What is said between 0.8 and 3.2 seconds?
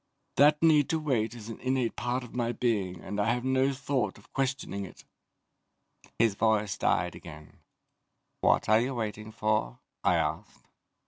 to wait is an innate part of my being and